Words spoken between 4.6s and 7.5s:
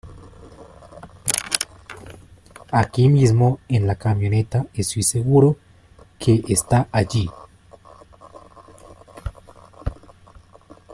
Estoy seguro que está allí.